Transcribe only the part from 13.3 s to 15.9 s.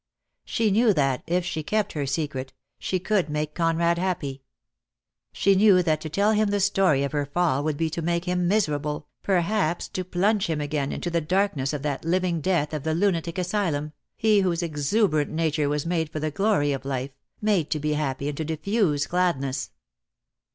DEAD LOVE HAS CHAINS. 2^^ asylum, he whose exuberant nature was